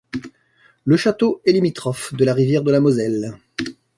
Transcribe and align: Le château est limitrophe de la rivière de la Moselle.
Le 0.83 0.97
château 0.97 1.43
est 1.45 1.51
limitrophe 1.51 2.15
de 2.15 2.25
la 2.25 2.33
rivière 2.33 2.63
de 2.63 2.71
la 2.71 2.79
Moselle. 2.79 3.37